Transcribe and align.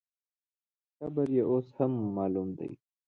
قبر 0.99 1.27
یې 1.35 1.43
اوس 1.51 1.67
هم 1.77 1.91
معلوم 2.15 2.47
دی. 2.57 2.71